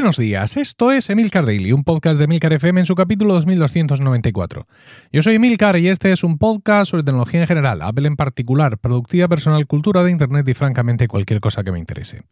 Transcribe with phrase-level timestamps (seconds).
[0.00, 4.66] Buenos días, esto es Emilcar Daily, un podcast de Emilcar FM en su capítulo 2294.
[5.12, 8.78] Yo soy Emilcar y este es un podcast sobre tecnología en general, Apple en particular,
[8.78, 12.22] productividad personal, cultura de Internet y francamente cualquier cosa que me interese.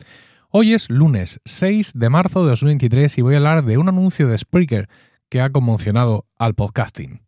[0.49, 4.29] Hoy es lunes 6 de marzo de 2023 y voy a hablar de un anuncio
[4.29, 4.89] de Spreaker
[5.29, 7.21] que ha conmocionado al podcasting.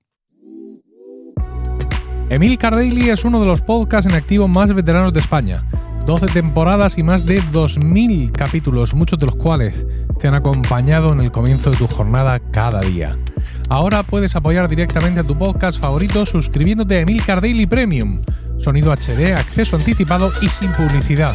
[2.30, 5.66] Emilcar Daily es uno de los podcasts en activo más veteranos de España
[6.06, 9.86] 12 temporadas y más de 2.000 capítulos, muchos de los cuales
[10.18, 13.16] te han acompañado en el comienzo de tu jornada cada día.
[13.68, 18.20] Ahora puedes apoyar directamente a tu podcast favorito suscribiéndote a Emilcar Daily Premium,
[18.58, 21.34] sonido HD, acceso anticipado y sin publicidad,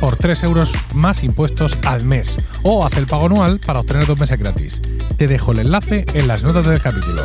[0.00, 4.18] por 3 euros más impuestos al mes, o haz el pago anual para obtener dos
[4.18, 4.82] meses gratis.
[5.16, 7.22] Te dejo el enlace en las notas del capítulo.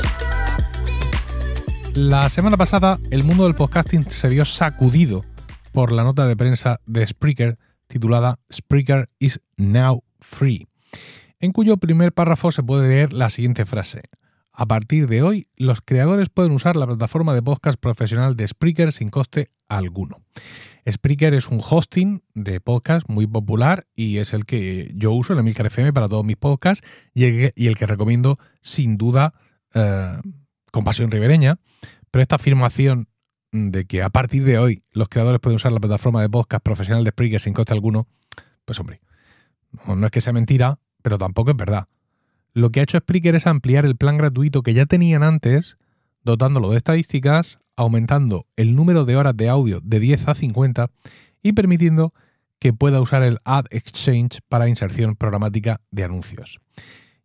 [1.93, 5.23] La semana pasada el mundo del podcasting se vio sacudido
[5.75, 10.69] por la nota de prensa de Spreaker titulada Spreaker is now free,
[11.41, 14.03] en cuyo primer párrafo se puede leer la siguiente frase.
[14.53, 18.93] A partir de hoy, los creadores pueden usar la plataforma de podcast profesional de Spreaker
[18.93, 20.21] sin coste alguno.
[20.89, 25.39] Spreaker es un hosting de podcast muy popular y es el que yo uso en
[25.39, 29.33] Emilcar FM para todos mis podcasts y el que, recomiendo sin duda
[29.73, 30.21] eh,
[30.71, 31.59] con pasión ribereña.
[32.11, 33.09] Pero esta afirmación
[33.55, 37.03] de que a partir de hoy los creadores pueden usar la plataforma de podcast profesional
[37.03, 38.07] de Spreaker sin coste alguno,
[38.65, 39.01] pues hombre,
[39.87, 41.87] no, es que sea mentira, pero tampoco es verdad.
[42.53, 45.77] Lo que ha hecho Spreaker es ampliar el plan gratuito que ya tenían antes,
[46.23, 50.91] dotándolo de estadísticas, aumentando el número de horas de audio de 10 a 50
[51.41, 52.13] y permitiendo
[52.59, 56.59] que pueda usar el Ad Exchange para inserción programática de anuncios.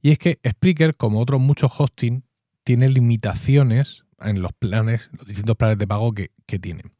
[0.03, 2.25] Y es que Spreaker, como otros muchos hosting,
[2.65, 6.91] tiene limitaciones en los planes, los distintos planes de pago que, que tienen.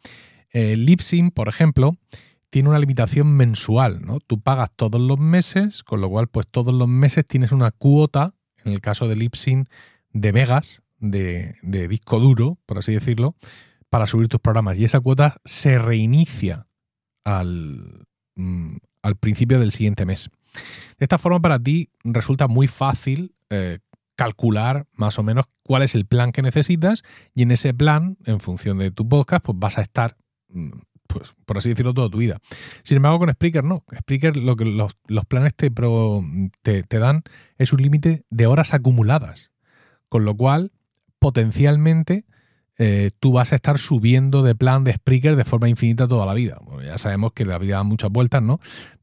[0.53, 1.97] Eh, Lipsyn, por ejemplo,
[2.51, 4.19] tiene una limitación mensual, ¿no?
[4.21, 8.35] Tú pagas todos los meses, con lo cual, pues todos los meses tienes una cuota,
[8.65, 9.69] en el caso de Lipsyn,
[10.13, 11.57] de megas, de,
[11.89, 13.37] disco duro, por así decirlo,
[13.89, 14.79] para subir tus programas.
[14.79, 16.67] Y esa cuota se reinicia
[17.25, 20.31] al, mm, al principio del siguiente mes.
[20.99, 23.79] De esta forma, para ti resulta muy fácil eh,
[24.21, 27.05] calcular más o menos cuál es el plan que necesitas
[27.35, 30.19] y en ese plan, en función de tu podcast, pues vas a estar,
[30.51, 30.73] mm,
[31.07, 32.37] pues, por así decirlo, toda tu vida.
[32.83, 33.83] Sin embargo, con Spreaker no.
[33.97, 34.93] Spreaker lo que los,
[35.27, 37.23] planes te, te, dan
[37.57, 39.53] es un límite de horas acumuladas.
[40.11, 40.71] Con lo cual,
[41.19, 42.27] potencialmente,
[42.77, 46.35] eh, tú vas a estar subiendo de plan de Spreaker de forma infinita toda la
[46.35, 46.59] vida.
[46.85, 48.61] ya sabemos que la vida da muchas vueltas, ¿no?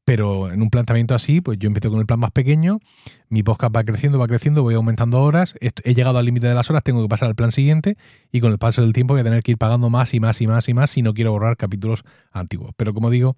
[0.08, 2.80] Pero en un planteamiento así, pues yo empiezo con el plan más pequeño,
[3.28, 6.70] mi podcast va creciendo, va creciendo, voy aumentando horas, he llegado al límite de las
[6.70, 7.98] horas, tengo que pasar al plan siguiente
[8.32, 10.40] y con el paso del tiempo voy a tener que ir pagando más y más
[10.40, 12.72] y más y más si no quiero borrar capítulos antiguos.
[12.78, 13.36] Pero como digo,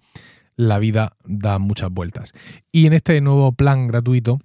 [0.58, 2.34] la vida da muchas vueltas.
[2.72, 4.38] Y en este nuevo plan gratuito,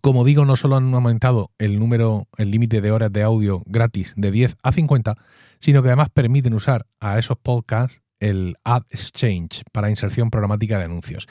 [0.00, 4.14] como digo, no solo han aumentado el número, el límite de horas de audio gratis
[4.16, 5.14] de 10 a 50,
[5.58, 10.84] sino que además permiten usar a esos podcasts el Ad Exchange para inserción programática de
[10.84, 11.26] anuncios.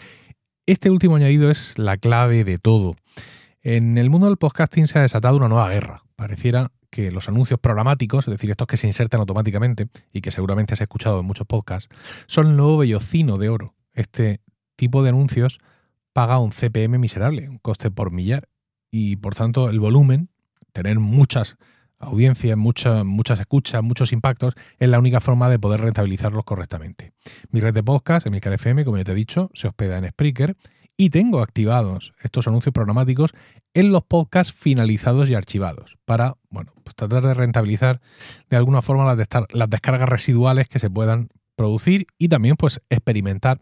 [0.66, 2.96] Este último añadido es la clave de todo.
[3.62, 6.04] En el mundo del podcasting se ha desatado una nueva guerra.
[6.18, 10.74] Pareciera que los anuncios programáticos, es decir, estos que se insertan automáticamente y que seguramente
[10.74, 11.88] has escuchado en muchos podcasts,
[12.28, 13.74] son el nuevo vellocino de oro.
[13.94, 14.42] Este
[14.76, 15.60] tipo de anuncios
[16.12, 18.50] paga un CPM miserable, un coste por millar,
[18.92, 20.30] y por tanto el volumen,
[20.74, 21.56] tener muchas
[22.02, 27.14] audiencias, muchas, muchas escuchas, muchos impactos, es la única forma de poder rentabilizarlos correctamente.
[27.50, 30.58] Mi red de podcast, mi FM, como ya te he dicho, se hospeda en Spreaker
[30.98, 33.32] y tengo activados estos anuncios programáticos
[33.74, 38.02] en los podcasts finalizados y archivados para, bueno, pues tratar de rentabilizar
[38.50, 43.62] de alguna forma las, las descargas residuales que se puedan producir y también pues experimentar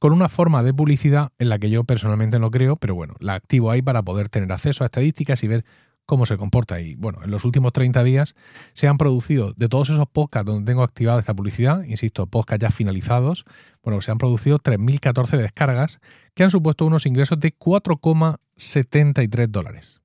[0.00, 3.34] con una forma de publicidad en la que yo personalmente no creo, pero bueno, la
[3.34, 5.64] activo ahí para poder tener acceso a estadísticas y ver
[6.10, 6.80] cómo se comporta.
[6.80, 8.34] Y bueno, en los últimos 30 días
[8.72, 12.72] se han producido, de todos esos podcasts donde tengo activada esta publicidad, insisto, podcasts ya
[12.72, 13.44] finalizados,
[13.84, 16.00] bueno, se han producido 3.014 descargas
[16.34, 19.99] que han supuesto unos ingresos de 4,73 dólares.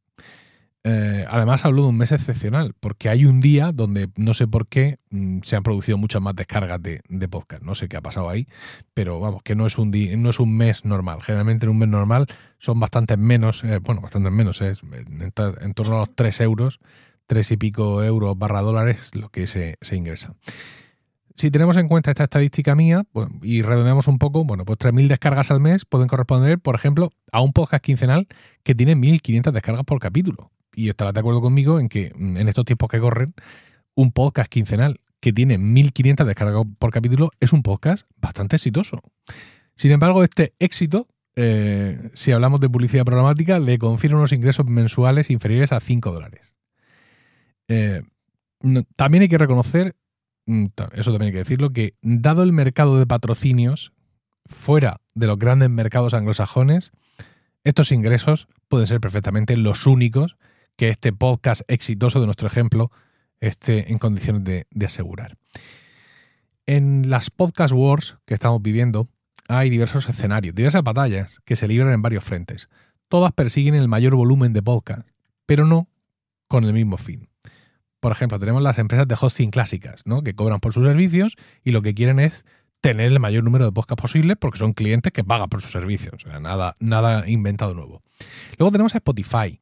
[0.87, 4.67] Eh, además hablo de un mes excepcional, porque hay un día donde no sé por
[4.67, 7.63] qué mm, se han producido muchas más descargas de, podcast.
[7.63, 8.47] No sé qué ha pasado ahí,
[8.93, 11.23] pero vamos, que no es un día, no es un mes normal.
[11.23, 12.27] Generalmente en un mes normal
[12.59, 16.79] son bastantes menos, eh, bueno, bastantes menos, es en, torno a los 3 euros,
[17.25, 20.35] 3 y pico euros barra dólares lo que se, ingresa.
[21.33, 23.05] Si tenemos en cuenta esta estadística mía
[23.41, 27.41] y redondeamos un poco, bueno, pues 3.000 descargas al mes pueden corresponder, por ejemplo, a
[27.41, 28.27] un podcast quincenal
[28.61, 32.47] que tiene 1.500 descargas por capítulo y estarás de acuerdo conmigo en que mm, en
[32.47, 33.33] estos tiempos que corren,
[33.95, 39.01] un podcast quincenal que tiene 1500 descargas por capítulo es un podcast bastante exitoso.
[39.75, 45.29] Sin embargo, este éxito eh, si hablamos de publicidad programática, le confiere unos ingresos mensuales
[45.29, 46.53] inferiores a 5 dólares.
[47.67, 48.03] Eh,
[48.95, 49.95] también hay que reconocer,
[50.45, 53.91] mm, eso también hay que decirlo, que dado el mercado de patrocinios
[54.45, 56.91] fuera de los grandes mercados anglosajones,
[57.63, 60.37] estos ingresos pueden ser perfectamente los únicos
[60.75, 62.91] que este podcast exitoso de nuestro ejemplo
[63.39, 65.37] esté en condiciones de, asegurar.
[66.65, 69.07] En las podcast wars que estamos viviendo
[69.47, 72.69] hay diversos escenarios, diversas batallas que se libran en varios frentes.
[73.07, 75.07] Todas persiguen el mayor volumen de podcast,
[75.45, 75.87] pero no
[76.47, 77.29] con el mismo fin.
[77.99, 80.23] Por ejemplo, tenemos las empresas de hosting clásicas, ¿no?
[80.23, 82.45] que cobran por sus servicios y lo que quieren es
[82.81, 86.13] tener el mayor número de podcasts posible porque son clientes que pagan por sus servicios.
[86.25, 88.03] O sea, nada, nada inventado nuevo.
[88.57, 89.59] Luego tenemos a Spotify,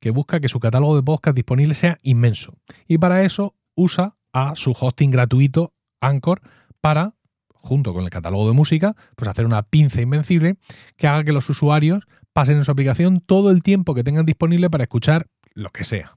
[0.00, 2.54] que busca que su catálogo de podcasts disponible sea inmenso.
[2.86, 6.40] Y para eso usa a su hosting gratuito Anchor
[6.80, 7.14] para,
[7.48, 10.56] junto con el catálogo de música, pues hacer una pinza invencible
[10.96, 14.70] que haga que los usuarios pasen en su aplicación todo el tiempo que tengan disponible
[14.70, 16.16] para escuchar lo que sea.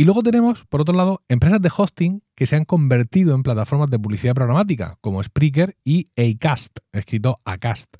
[0.00, 3.90] Y luego tenemos, por otro lado, empresas de hosting que se han convertido en plataformas
[3.90, 7.96] de publicidad programática, como Spreaker y Acast, escrito Acast.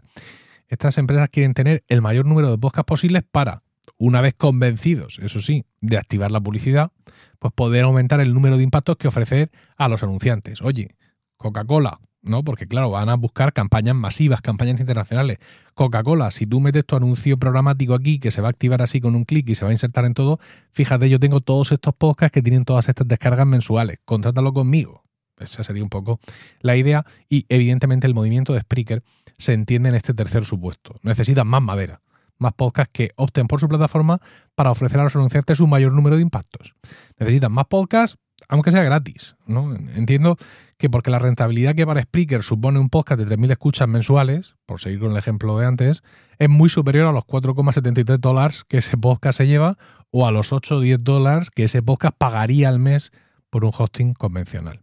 [0.69, 3.65] Estas empresas quieren tener el mayor número de podcasts posibles para,
[3.99, 6.93] una vez convencidos, eso sí, de activar la publicidad,
[7.39, 10.63] pues poder aumentar el número de impactos que ofrecer a los anunciantes.
[10.63, 10.97] Oye,
[11.37, 12.45] Coca-Cola, ¿no?
[12.45, 15.39] Porque claro, van a buscar campañas masivas, campañas internacionales.
[15.75, 19.15] Coca-Cola, si tú metes tu anuncio programático aquí, que se va a activar así con
[19.15, 20.41] un clic y se va a insertar en todo,
[20.73, 23.99] fíjate, yo tengo todos estos podcasts que tienen todas estas descargas mensuales.
[24.05, 25.05] Contrátalo conmigo.
[25.39, 26.19] Esa sería un poco
[26.61, 27.07] la idea.
[27.29, 29.05] Y evidentemente el movimiento de Spreaker
[29.39, 30.97] se entiende en este tercer supuesto.
[31.03, 32.01] Necesitan más madera
[32.39, 34.21] más podcasts que opten por su plataforma
[34.55, 36.75] para ofrecer a los anunciantes un mayor número de impactos.
[37.19, 38.19] Necesitan más podcasts,
[38.49, 39.37] aunque sea gratis.
[39.47, 39.75] ¿no?
[39.75, 40.37] Entiendo
[40.77, 44.81] que porque la rentabilidad que para Spreaker supone un podcast de 3.000 escuchas mensuales, por
[44.81, 46.03] seguir con el ejemplo de antes,
[46.39, 49.77] es muy superior a los 4,73 dólares que ese podcast se lleva
[50.11, 53.11] o a los 8 o 10 dólares que ese podcast pagaría al mes
[53.51, 54.83] por un hosting convencional.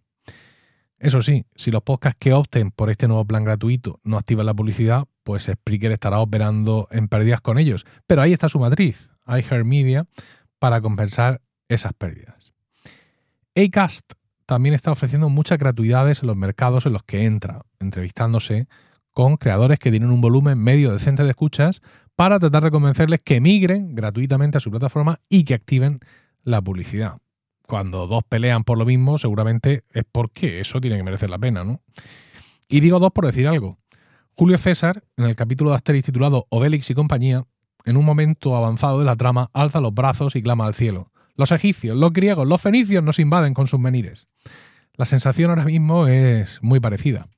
[0.98, 4.54] Eso sí, si los podcasts que opten por este nuevo plan gratuito no activan la
[4.54, 7.86] publicidad, pues Spreaker estará operando en pérdidas con ellos.
[8.06, 10.06] Pero ahí está su matriz, iHeartMedia,
[10.60, 12.54] para compensar esas pérdidas.
[13.56, 14.14] Acast
[14.46, 18.68] también está ofreciendo muchas gratuidades en los mercados en los que entra, entrevistándose
[19.12, 21.82] con creadores que tienen un volumen medio decente de escuchas
[22.16, 26.02] para tratar de convencerles que migren gratuitamente a su plataforma y que activen
[26.44, 27.18] la publicidad.
[27.66, 31.64] Cuando dos pelean por lo mismo, seguramente es porque eso tiene que merecer la pena,
[31.64, 31.82] ¿no?
[32.68, 33.80] Y digo dos por decir algo.
[34.38, 37.46] Julio César, en el capítulo de Asterix titulado Obélix y compañía,
[37.86, 41.10] en un momento avanzado de la trama, alza los brazos y clama al cielo.
[41.36, 44.28] Los egipcios, los griegos, los fenicios nos invaden con sus menires.
[44.96, 47.30] La sensación ahora mismo es muy parecida.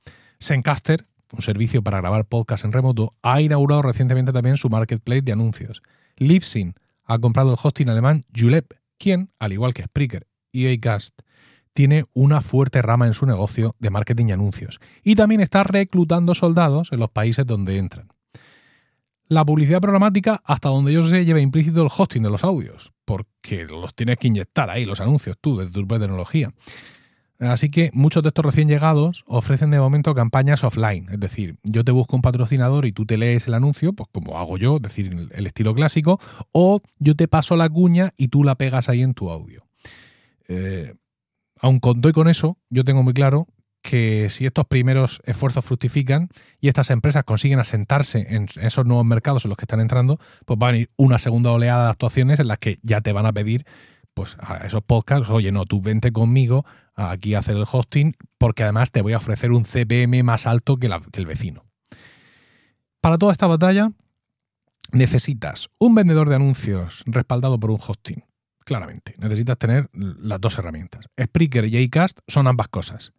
[0.42, 5.34] Zencaster, un servicio para grabar podcast en remoto, ha inaugurado recientemente también su marketplace de
[5.34, 5.84] anuncios.
[6.16, 6.74] Libsyn
[7.04, 11.14] ha comprado el hosting alemán Julep, quien, al igual que Spreaker y Acast,
[11.78, 14.80] tiene una fuerte rama en su negocio de marketing y anuncios.
[15.04, 18.08] Y también está reclutando soldados en los países donde entran.
[19.28, 23.66] La publicidad programática, hasta donde yo sé, lleva implícito el hosting de los audios, porque
[23.66, 26.52] los tienes que inyectar ahí, los anuncios tú, desde tu propia tecnología.
[27.38, 31.84] Así que muchos de estos recién llegados ofrecen de momento campañas offline, es decir, yo
[31.84, 34.82] te busco un patrocinador y tú te lees el anuncio, pues como hago yo, es
[34.82, 36.20] decir, el estilo clásico,
[36.52, 39.68] o yo te paso la cuña y tú la pegas ahí en tu audio.
[40.48, 40.96] Eh,
[41.62, 43.48] aun con todo y con eso, yo tengo muy claro
[43.82, 46.28] que si estos primeros esfuerzos fructifican
[46.60, 50.60] y estas empresas consiguen asentarse en esos nuevos mercados en los que están entrando, pues
[50.62, 53.34] va a venir una segunda oleada de actuaciones en las que ya te van a
[53.34, 53.66] pedir
[54.14, 58.64] pues a esos podcasts, oye, no, tú vente conmigo aquí a hacer el hosting porque
[58.64, 61.66] además te voy a ofrecer un CPM más alto que el vecino.
[63.00, 63.92] Para toda esta batalla
[64.92, 68.27] necesitas un vendedor de anuncios respaldado por un hosting
[68.68, 69.16] claramente.
[69.18, 71.08] Necesitas tener las dos herramientas.
[71.20, 73.14] Spreaker y Acast son ambas cosas.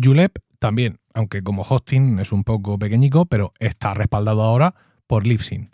[0.00, 4.76] Julep también, aunque como hosting es un poco pequeñico, pero está respaldado ahora
[5.08, 5.70] por Libsyn.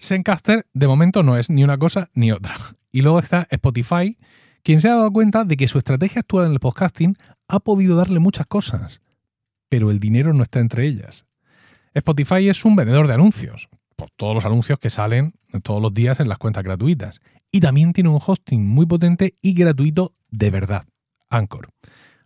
[0.00, 2.56] Zencaster de momento no es ni una cosa ni otra.
[2.90, 4.18] Y luego está Spotify,
[4.64, 7.94] quien se ha dado cuenta de que su estrategia actual en el podcasting ha podido
[7.94, 9.00] darle muchas cosas,
[9.68, 11.24] pero el dinero no está entre ellas.
[11.94, 16.18] Spotify es un vendedor de anuncios, por todos los anuncios que salen todos los días
[16.20, 17.20] en las cuentas gratuitas.
[17.54, 20.88] Y también tiene un hosting muy potente y gratuito de verdad,
[21.30, 21.68] Anchor.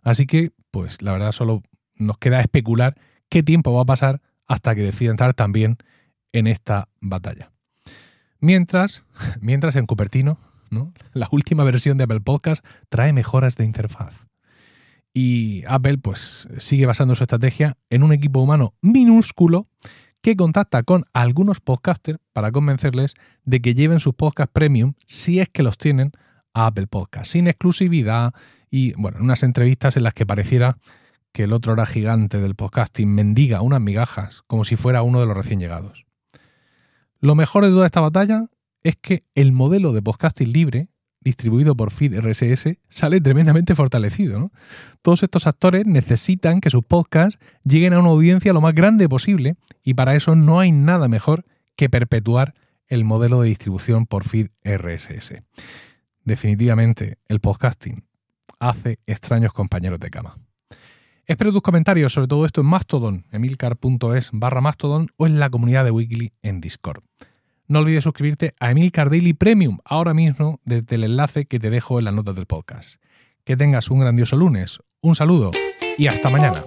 [0.01, 1.61] Así que, pues la verdad solo
[1.93, 5.77] nos queda especular qué tiempo va a pasar hasta que decida entrar también
[6.31, 7.51] en esta batalla.
[8.39, 9.03] Mientras,
[9.39, 10.39] mientras en Cupertino,
[10.71, 10.93] ¿no?
[11.13, 14.25] la última versión de Apple Podcast trae mejoras de interfaz.
[15.13, 19.67] Y Apple pues sigue basando su estrategia en un equipo humano minúsculo
[20.21, 25.49] que contacta con algunos podcasters para convencerles de que lleven sus podcasts premium, si es
[25.49, 26.11] que los tienen,
[26.53, 28.33] a Apple Podcast, sin exclusividad
[28.69, 30.77] y, bueno, unas entrevistas en las que pareciera
[31.31, 35.27] que el otro era gigante del podcasting mendiga unas migajas como si fuera uno de
[35.27, 36.05] los recién llegados.
[37.19, 38.47] Lo mejor de toda esta batalla
[38.81, 40.89] es que el modelo de podcasting libre,
[41.21, 44.51] distribuido por Feed RSS, sale tremendamente fortalecido.
[45.01, 49.55] Todos estos actores necesitan que sus podcasts lleguen a una audiencia lo más grande posible
[49.83, 51.45] y para eso no hay nada mejor
[51.75, 52.53] que perpetuar
[52.87, 55.41] el modelo de distribución por Feed RSS.
[56.23, 58.05] Definitivamente, el podcasting
[58.59, 60.37] hace extraños compañeros de cama.
[61.25, 65.85] Espero tus comentarios sobre todo esto en Mastodon, emilcar.es barra Mastodon o en la comunidad
[65.85, 67.03] de Weekly en Discord.
[67.69, 71.99] No olvides suscribirte a Emilcar Daily Premium ahora mismo desde el enlace que te dejo
[71.99, 72.99] en las notas del podcast.
[73.43, 75.51] Que tengas un grandioso lunes, un saludo
[75.95, 76.63] y hasta mañana.